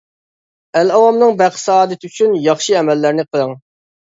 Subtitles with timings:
[0.79, 3.55] ئەل-ئاۋامنىڭ بەخت-سائادىتى ئۈچۈن ياخشى ئەمەللەرنى قىلىڭ.